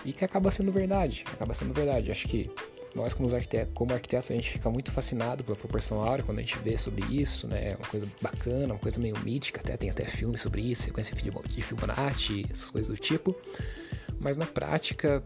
e 0.05 0.13
que 0.13 0.25
acaba 0.25 0.51
sendo 0.51 0.73
verdade, 0.73 1.25
acaba 1.33 1.55
sendo 1.55 1.73
verdade. 1.73 2.11
Acho 2.11 2.27
que 2.27 2.51
nós 2.97 3.15
como 3.15 3.33
arquitetos, 3.33 3.73
como 3.75 3.93
arquitetos 3.93 4.31
a 4.31 4.35
gente 4.35 4.51
fica 4.51 4.71
muito 4.71 4.91
fascinado 4.91 5.45
pela 5.45 5.57
proporção 5.57 6.03
áurea 6.03 6.25
quando 6.25 6.39
a 6.39 6.41
gente 6.41 6.59
vê 6.59 6.77
sobre 6.77 7.05
isso, 7.15 7.47
né? 7.47 7.73
É 7.73 7.77
uma 7.77 7.87
coisa 7.87 8.09
bacana, 8.21 8.75
uma 8.75 8.81
coisa 8.81 8.99
meio 8.99 9.19
mítica, 9.21 9.61
até 9.61 9.77
tem 9.77 9.91
até 9.91 10.05
filme 10.05 10.37
sobre 10.39 10.63
isso, 10.63 10.85
sequência 10.85 11.15
de 11.15 11.63
Fibonacci, 11.63 12.47
essas 12.51 12.71
coisas 12.71 12.91
do 12.91 13.01
tipo. 13.01 13.37
Mas 14.19 14.37
na 14.37 14.47
prática 14.47 15.23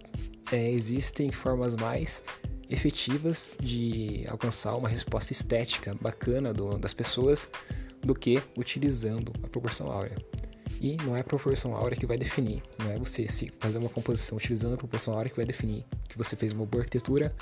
é, 0.50 0.71
existem 0.71 1.31
formas 1.31 1.77
mais 1.77 2.25
efetivas 2.69 3.55
de 3.61 4.25
alcançar 4.29 4.77
uma 4.77 4.89
resposta 4.89 5.33
estética 5.33 5.95
bacana 6.00 6.53
do, 6.53 6.77
das 6.77 6.93
pessoas 6.93 7.49
do 8.03 8.15
que 8.15 8.43
utilizando 8.57 9.33
a 9.43 9.49
proporção 9.49 9.91
áurea. 9.91 10.17
E 10.80 10.96
não 11.04 11.14
é 11.14 11.20
a 11.20 11.25
proporção 11.25 11.75
áurea 11.76 11.94
que 11.94 12.06
vai 12.06 12.16
definir, 12.16 12.62
não 12.78 12.90
é 12.90 12.99
você 12.99 13.28
se 13.28 13.52
fazer 13.58 13.76
uma 13.76 13.90
composição 13.90 14.38
utilizando 14.38 14.75
a 14.75 14.76
proporção 14.78 15.12
áurea 15.12 15.28
que 15.28 15.37
vai 15.37 15.44
definir 15.44 15.84
que 16.08 16.16
você 16.16 16.34
fez 16.34 16.52
uma 16.52 16.64
boa 16.64 16.82
arquitetura 16.82 17.34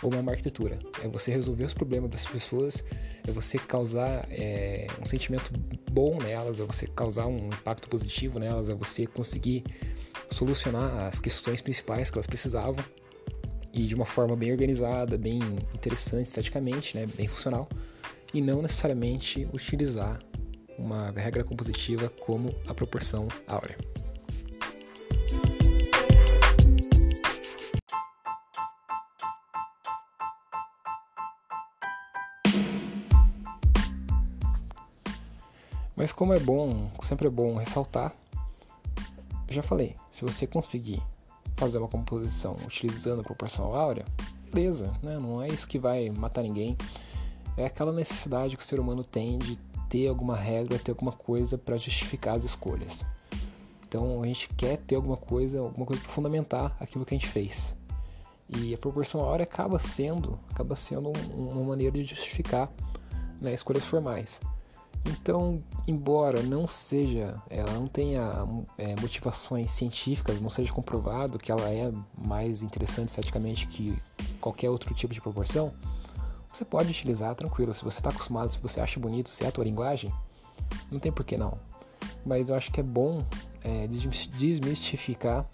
ou 0.00 0.12
uma 0.12 0.22
má 0.22 0.30
arquitetura. 0.30 0.78
É 1.02 1.08
você 1.08 1.32
resolver 1.32 1.64
os 1.64 1.74
problemas 1.74 2.10
das 2.10 2.24
pessoas, 2.24 2.84
é 3.26 3.32
você 3.32 3.58
causar 3.58 4.24
é, 4.30 4.86
um 5.02 5.04
sentimento 5.04 5.50
bom 5.90 6.16
nelas, 6.18 6.60
é 6.60 6.64
você 6.64 6.86
causar 6.86 7.26
um 7.26 7.48
impacto 7.48 7.88
positivo 7.88 8.38
nelas, 8.38 8.70
é 8.70 8.74
você 8.74 9.04
conseguir 9.04 9.64
solucionar 10.30 11.08
as 11.08 11.18
questões 11.18 11.60
principais 11.60 12.08
que 12.08 12.16
elas 12.16 12.26
precisavam 12.26 12.84
e 13.72 13.84
de 13.84 13.94
uma 13.94 14.06
forma 14.06 14.36
bem 14.36 14.52
organizada, 14.52 15.18
bem 15.18 15.40
interessante 15.74 16.28
esteticamente, 16.28 16.96
né, 16.96 17.06
bem 17.16 17.26
funcional, 17.26 17.68
e 18.32 18.40
não 18.40 18.62
necessariamente 18.62 19.46
utilizar 19.52 20.18
uma 20.78 21.10
regra 21.10 21.42
compositiva 21.44 22.08
como 22.08 22.54
a 22.66 22.74
proporção 22.74 23.28
áurea. 23.46 23.76
Mas 35.96 36.12
como 36.12 36.34
é 36.34 36.38
bom, 36.38 36.90
sempre 37.00 37.26
é 37.26 37.30
bom 37.30 37.56
ressaltar, 37.56 38.14
já 39.48 39.62
falei, 39.62 39.96
se 40.12 40.24
você 40.24 40.46
conseguir 40.46 41.02
fazer 41.56 41.78
uma 41.78 41.88
composição 41.88 42.54
utilizando 42.64 43.20
a 43.20 43.24
proporção 43.24 43.74
áurea, 43.74 44.04
beleza, 44.52 44.92
né? 45.02 45.18
não 45.18 45.42
é 45.42 45.48
isso 45.48 45.66
que 45.66 45.78
vai 45.78 46.10
matar 46.10 46.42
ninguém. 46.42 46.76
É 47.56 47.64
aquela 47.64 47.92
necessidade 47.92 48.56
que 48.56 48.62
o 48.62 48.66
ser 48.66 48.78
humano 48.78 49.02
tem 49.02 49.38
de 49.38 49.58
ter 49.88 50.08
alguma 50.08 50.36
regra, 50.36 50.78
ter 50.78 50.92
alguma 50.92 51.12
coisa 51.12 51.56
para 51.56 51.76
justificar 51.76 52.36
as 52.36 52.44
escolhas. 52.44 53.04
Então 53.88 54.22
a 54.22 54.26
gente 54.26 54.48
quer 54.56 54.78
ter 54.78 54.96
alguma 54.96 55.16
coisa, 55.16 55.60
alguma 55.60 55.86
coisa 55.86 56.02
para 56.02 56.12
fundamentar 56.12 56.76
aquilo 56.80 57.04
que 57.04 57.14
a 57.14 57.18
gente 57.18 57.30
fez. 57.30 57.74
E 58.48 58.74
a 58.74 58.78
proporção 58.78 59.20
áurea 59.22 59.44
acaba 59.44 59.78
sendo, 59.78 60.38
acaba 60.50 60.76
sendo 60.76 61.12
uma 61.34 61.64
maneira 61.64 61.92
de 61.92 62.04
justificar 62.04 62.70
né, 63.40 63.52
escolhas 63.52 63.84
formais. 63.84 64.40
Então, 65.08 65.62
embora 65.86 66.42
não 66.42 66.66
seja, 66.66 67.40
ela 67.48 67.72
não 67.72 67.86
tenha 67.86 68.46
é, 68.76 68.96
motivações 69.00 69.70
científicas, 69.70 70.40
não 70.40 70.50
seja 70.50 70.72
comprovado 70.72 71.38
que 71.38 71.50
ela 71.52 71.70
é 71.70 71.92
mais 72.16 72.62
interessante 72.62 73.10
esteticamente 73.10 73.66
que 73.68 73.96
qualquer 74.40 74.68
outro 74.68 74.92
tipo 74.94 75.14
de 75.14 75.20
proporção, 75.20 75.72
você 76.56 76.64
pode 76.64 76.90
utilizar 76.90 77.34
tranquilo. 77.34 77.74
Se 77.74 77.84
você 77.84 77.98
está 77.98 78.10
acostumado, 78.10 78.50
se 78.50 78.58
você 78.58 78.80
acha 78.80 78.98
bonito, 78.98 79.28
se 79.28 79.44
é 79.44 79.48
a 79.48 79.52
tua 79.52 79.64
linguagem, 79.64 80.12
não 80.90 80.98
tem 80.98 81.12
por 81.12 81.24
que 81.24 81.36
não. 81.36 81.58
Mas 82.24 82.48
eu 82.48 82.56
acho 82.56 82.72
que 82.72 82.80
é 82.80 82.82
bom 82.82 83.24
é, 83.62 83.86
desmistificar 83.86 85.46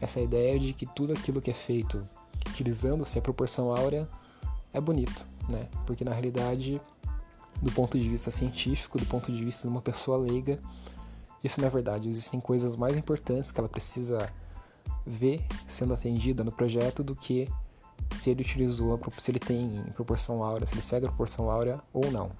essa 0.00 0.20
ideia 0.20 0.58
de 0.58 0.72
que 0.72 0.86
tudo 0.86 1.12
aquilo 1.12 1.40
que 1.40 1.50
é 1.50 1.54
feito 1.54 2.06
utilizando-se 2.48 3.18
a 3.18 3.22
proporção 3.22 3.74
áurea 3.74 4.08
é 4.72 4.80
bonito, 4.80 5.26
né? 5.48 5.68
Porque 5.86 6.04
na 6.04 6.12
realidade, 6.12 6.80
do 7.60 7.70
ponto 7.72 7.98
de 7.98 8.08
vista 8.08 8.30
científico, 8.30 8.98
do 8.98 9.06
ponto 9.06 9.30
de 9.30 9.44
vista 9.44 9.62
de 9.62 9.68
uma 9.68 9.82
pessoa 9.82 10.16
leiga, 10.16 10.58
isso 11.44 11.60
não 11.60 11.68
é 11.68 11.70
verdade. 11.70 12.08
Existem 12.08 12.40
coisas 12.40 12.74
mais 12.74 12.96
importantes 12.96 13.52
que 13.52 13.60
ela 13.60 13.68
precisa 13.68 14.32
ver 15.06 15.44
sendo 15.66 15.94
atendida 15.94 16.42
no 16.42 16.52
projeto 16.52 17.02
do 17.02 17.14
que 17.14 17.48
se 18.12 18.30
ele 18.30 18.42
utilizou, 18.42 19.00
se 19.18 19.30
ele 19.30 19.38
tem 19.38 19.82
proporção 19.94 20.42
áurea, 20.42 20.66
se 20.66 20.74
ele 20.74 20.82
segue 20.82 21.06
a 21.06 21.08
proporção 21.08 21.50
áurea 21.50 21.80
ou 21.92 22.10
não. 22.10 22.30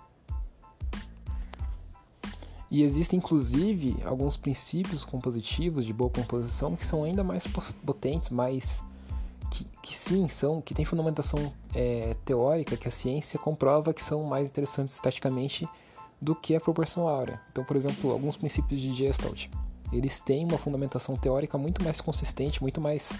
E 2.70 2.82
existem 2.82 3.18
inclusive 3.18 3.96
alguns 4.04 4.36
princípios 4.36 5.02
compositivos 5.04 5.86
de 5.86 5.92
boa 5.92 6.10
composição 6.10 6.76
que 6.76 6.84
são 6.84 7.02
ainda 7.02 7.24
mais 7.24 7.46
potentes, 7.46 8.28
mais 8.28 8.84
que, 9.50 9.64
que 9.82 9.96
sim 9.96 10.28
são, 10.28 10.60
que 10.60 10.74
têm 10.74 10.84
fundamentação 10.84 11.52
é, 11.74 12.14
teórica, 12.24 12.76
que 12.76 12.86
a 12.86 12.90
ciência 12.90 13.38
comprova 13.38 13.94
que 13.94 14.02
são 14.02 14.22
mais 14.24 14.50
interessantes 14.50 14.94
esteticamente 14.94 15.66
do 16.20 16.34
que 16.34 16.54
a 16.54 16.60
proporção 16.60 17.08
áurea. 17.08 17.40
Então, 17.50 17.64
por 17.64 17.76
exemplo, 17.76 18.10
alguns 18.10 18.36
princípios 18.36 18.80
de 18.80 18.94
Gestalt, 18.94 19.46
eles 19.92 20.20
têm 20.20 20.44
uma 20.44 20.58
fundamentação 20.58 21.16
teórica 21.16 21.56
muito 21.56 21.82
mais 21.82 22.00
consistente, 22.00 22.60
muito 22.60 22.80
mais 22.80 23.12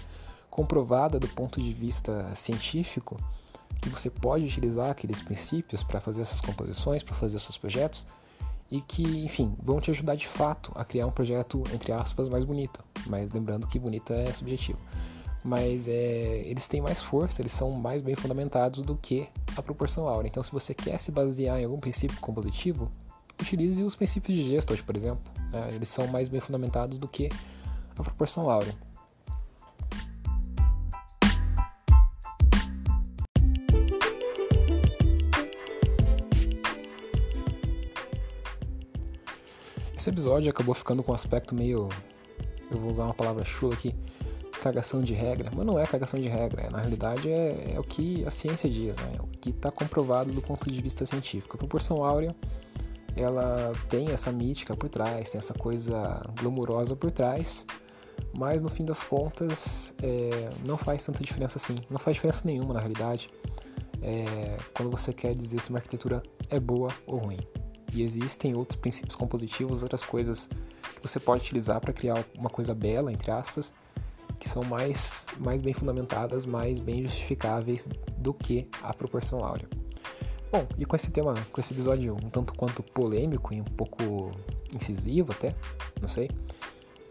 comprovada 0.59 1.17
do 1.17 1.27
ponto 1.29 1.61
de 1.61 1.71
vista 1.71 2.35
científico, 2.35 3.15
que 3.81 3.87
você 3.87 4.09
pode 4.09 4.43
utilizar 4.43 4.91
aqueles 4.91 5.21
princípios 5.21 5.83
para 5.83 6.01
fazer 6.01 6.21
essas 6.21 6.41
composições, 6.41 7.01
para 7.01 7.15
fazer 7.15 7.37
os 7.37 7.43
seus 7.43 7.57
projetos, 7.57 8.05
e 8.69 8.81
que, 8.81 9.03
enfim, 9.23 9.55
vão 9.63 9.79
te 9.79 9.89
ajudar 9.89 10.15
de 10.15 10.27
fato 10.27 10.73
a 10.75 10.83
criar 10.83 11.07
um 11.07 11.11
projeto, 11.11 11.63
entre 11.73 11.93
aspas, 11.93 12.27
mais 12.27 12.43
bonito. 12.43 12.83
Mas 13.07 13.31
lembrando 13.31 13.67
que 13.67 13.79
bonito 13.79 14.11
é 14.11 14.33
subjetivo. 14.33 14.79
Mas 15.45 15.87
é, 15.87 16.41
eles 16.45 16.67
têm 16.67 16.81
mais 16.81 17.01
força, 17.01 17.41
eles 17.41 17.53
são 17.53 17.71
mais 17.71 18.01
bem 18.01 18.15
fundamentados 18.15 18.83
do 18.83 18.97
que 18.97 19.29
a 19.55 19.61
proporção 19.61 20.09
áurea. 20.09 20.27
Então, 20.27 20.43
se 20.43 20.51
você 20.51 20.73
quer 20.73 20.99
se 20.99 21.09
basear 21.09 21.57
em 21.57 21.63
algum 21.63 21.79
princípio 21.79 22.19
compositivo, 22.19 22.91
utilize 23.41 23.81
os 23.81 23.95
princípios 23.95 24.37
de 24.37 24.43
Gestalt, 24.43 24.83
por 24.83 24.97
exemplo. 24.97 25.23
Né? 25.53 25.69
Eles 25.73 25.87
são 25.87 26.05
mais 26.07 26.27
bem 26.27 26.41
fundamentados 26.41 26.97
do 26.97 27.07
que 27.07 27.29
a 27.97 28.03
proporção 28.03 28.49
áurea. 28.49 28.88
Esse 40.09 40.15
episódio 40.15 40.49
acabou 40.49 40.73
ficando 40.73 41.03
com 41.03 41.11
um 41.11 41.15
aspecto 41.15 41.53
meio. 41.53 41.87
Eu 42.71 42.79
vou 42.79 42.89
usar 42.89 43.03
uma 43.03 43.13
palavra 43.13 43.45
chula 43.45 43.75
aqui. 43.75 43.93
Cagação 44.59 45.01
de 45.01 45.13
regra. 45.13 45.51
Mas 45.55 45.63
não 45.63 45.77
é 45.77 45.85
cagação 45.85 46.19
de 46.19 46.27
regra. 46.27 46.67
Na 46.71 46.79
realidade 46.79 47.29
é, 47.29 47.73
é 47.75 47.79
o 47.79 47.83
que 47.83 48.25
a 48.25 48.31
ciência 48.31 48.67
diz, 48.67 48.97
né? 48.97 49.17
É 49.19 49.21
o 49.21 49.27
que 49.27 49.51
está 49.51 49.69
comprovado 49.69 50.31
do 50.31 50.41
ponto 50.41 50.67
de 50.67 50.81
vista 50.81 51.05
científico. 51.05 51.55
A 51.55 51.59
proporção 51.59 52.03
áurea 52.03 52.35
ela 53.15 53.71
tem 53.87 54.09
essa 54.09 54.31
mítica 54.31 54.75
por 54.75 54.89
trás, 54.89 55.29
tem 55.29 55.37
essa 55.37 55.53
coisa 55.53 56.25
glamurosa 56.39 56.95
por 56.95 57.11
trás, 57.11 57.67
mas 58.35 58.63
no 58.63 58.69
fim 58.69 58.85
das 58.85 59.03
contas 59.03 59.93
é, 60.01 60.49
não 60.65 60.75
faz 60.75 61.05
tanta 61.05 61.23
diferença 61.23 61.59
assim. 61.59 61.75
Não 61.87 61.99
faz 61.99 62.15
diferença 62.15 62.41
nenhuma 62.47 62.73
na 62.73 62.79
realidade 62.79 63.29
é, 64.01 64.57
quando 64.73 64.89
você 64.89 65.13
quer 65.13 65.35
dizer 65.35 65.61
se 65.61 65.69
uma 65.69 65.77
arquitetura 65.77 66.23
é 66.49 66.59
boa 66.59 66.91
ou 67.05 67.19
ruim. 67.19 67.37
E 67.93 68.03
existem 68.03 68.55
outros 68.55 68.75
princípios 68.75 69.15
compositivos, 69.15 69.81
outras 69.81 70.03
coisas 70.03 70.47
que 70.95 71.01
você 71.01 71.19
pode 71.19 71.41
utilizar 71.41 71.79
para 71.81 71.93
criar 71.93 72.23
uma 72.37 72.49
coisa 72.49 72.73
bela, 72.73 73.11
entre 73.11 73.31
aspas, 73.31 73.73
que 74.39 74.47
são 74.47 74.63
mais, 74.63 75.25
mais 75.39 75.61
bem 75.61 75.73
fundamentadas, 75.73 76.45
mais 76.45 76.79
bem 76.79 77.03
justificáveis 77.03 77.87
do 78.17 78.33
que 78.33 78.67
a 78.81 78.93
proporção 78.93 79.43
áurea. 79.43 79.67
Bom, 80.51 80.67
e 80.77 80.85
com 80.85 80.95
esse 80.95 81.11
tema, 81.11 81.35
com 81.51 81.61
esse 81.61 81.73
episódio 81.73 82.15
um 82.15 82.29
tanto 82.29 82.53
quanto 82.53 82.81
polêmico 82.81 83.53
e 83.53 83.61
um 83.61 83.65
pouco 83.65 84.31
incisivo 84.73 85.31
até, 85.31 85.55
não 86.01 86.07
sei, 86.07 86.29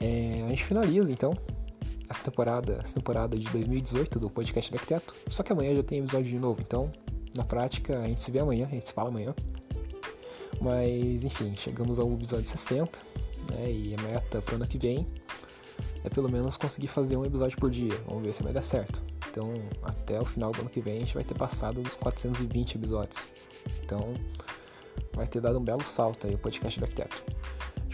é, 0.01 0.43
a 0.45 0.49
gente 0.49 0.65
finaliza 0.65 1.13
então 1.13 1.33
essa 2.09 2.23
temporada, 2.23 2.79
essa 2.83 2.95
temporada 2.95 3.37
de 3.37 3.49
2018 3.51 4.19
do 4.19 4.31
podcast 4.31 4.71
do 4.71 4.75
Arquiteto. 4.75 5.15
Só 5.29 5.43
que 5.43 5.53
amanhã 5.53 5.75
já 5.75 5.83
tem 5.83 5.99
episódio 5.99 6.27
de 6.27 6.39
novo, 6.39 6.61
então 6.61 6.91
na 7.37 7.45
prática 7.45 7.99
a 7.99 8.09
gente 8.09 8.23
se 8.23 8.31
vê 8.31 8.39
amanhã, 8.41 8.67
a 8.67 8.71
gente 8.71 8.89
se 8.89 8.95
fala 8.95 9.09
amanhã. 9.09 9.35
Mas 10.61 11.25
enfim, 11.25 11.55
chegamos 11.57 11.99
ao 11.99 12.13
episódio 12.13 12.47
60, 12.47 12.99
né? 13.53 13.71
E 13.71 13.95
a 13.95 14.03
meta 14.03 14.43
pro 14.43 14.57
ano 14.57 14.67
que 14.67 14.79
vem 14.79 15.07
é 16.05 16.09
pelo 16.09 16.31
menos 16.31 16.57
conseguir 16.57 16.89
fazer 16.89 17.17
um 17.17 17.25
episódio 17.25 17.59
por 17.59 17.71
dia. 17.71 17.97
Vamos 18.07 18.25
ver 18.25 18.33
se 18.33 18.43
vai 18.43 18.53
dar 18.53 18.63
certo. 18.63 19.03
Então, 19.31 19.53
até 19.83 20.21
o 20.21 20.25
final 20.25 20.53
do 20.53 20.61
ano 20.61 20.71
que 20.71 20.81
vem 20.81 20.97
a 20.97 21.01
gente 21.01 21.15
vai 21.15 21.25
ter 21.25 21.35
passado 21.35 21.83
dos 21.83 21.95
420 21.95 22.77
episódios. 22.77 23.35
Então, 23.85 24.15
vai 25.13 25.27
ter 25.27 25.41
dado 25.41 25.59
um 25.59 25.65
belo 25.65 25.85
salto 25.85 26.27
aí 26.27 26.35
o 26.35 26.39
podcast. 26.39 26.79
De 26.79 26.85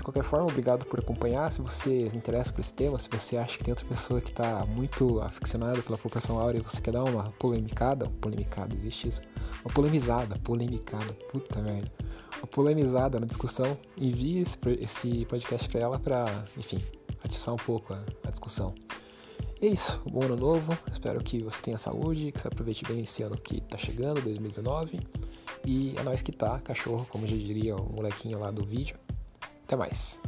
qualquer 0.05 0.23
forma, 0.23 0.47
obrigado 0.47 0.87
por 0.87 1.01
acompanhar. 1.01 1.53
Se 1.53 1.61
você 1.61 2.09
se 2.09 2.17
interessa 2.17 2.53
por 2.53 2.61
esse 2.61 2.73
tema, 2.73 2.99
se 2.99 3.09
você 3.09 3.37
acha 3.37 3.59
que 3.59 3.65
tem 3.65 3.73
outra 3.73 3.87
pessoa 3.87 4.21
que 4.21 4.31
está 4.31 4.65
muito 4.67 5.21
aficionada 5.21 5.83
pela 5.83 5.99
proporção 5.99 6.39
áurea 6.39 6.61
e 6.61 6.63
você 6.63 6.81
quer 6.81 6.93
dar 6.93 7.05
uma 7.05 7.33
polemicada, 7.39 8.09
polemicada, 8.21 8.75
existe 8.77 9.09
isso? 9.09 9.23
Uma 9.65 9.73
polemizada, 9.73 10.39
polemicada, 10.39 11.13
puta 11.31 11.61
merda 11.61 11.91
uma 12.45 12.47
polemizada 12.47 13.19
na 13.19 13.27
discussão, 13.27 13.77
envie 13.97 14.41
esse, 14.41 14.59
esse 14.81 15.25
podcast 15.27 15.69
para 15.69 15.81
ela 15.81 15.99
para, 15.99 16.27
enfim, 16.57 16.79
atiçar 17.23 17.55
um 17.55 17.59
pouco 17.59 17.95
a, 17.95 18.05
a 18.25 18.31
discussão. 18.31 18.75
É 19.61 19.67
isso, 19.67 20.03
bom 20.11 20.25
ano 20.25 20.37
novo, 20.37 20.77
espero 20.93 21.23
que 21.23 21.43
você 21.43 21.61
tenha 21.63 21.79
saúde, 21.79 22.31
que 22.33 22.41
você 22.41 22.49
aproveite 22.49 22.85
bem 22.85 23.01
esse 23.01 23.23
ano 23.23 23.37
que 23.37 23.63
tá 23.63 23.79
chegando, 23.79 24.21
2019. 24.21 25.01
E 25.65 25.95
é 25.97 26.03
nós 26.03 26.21
que 26.21 26.33
tá, 26.33 26.59
cachorro, 26.59 27.07
como 27.09 27.27
já 27.27 27.35
diria 27.35 27.75
o 27.77 27.91
molequinho 27.91 28.39
lá 28.39 28.51
do 28.51 28.63
vídeo. 28.63 28.99
Até 29.65 29.77
mais. 29.77 30.21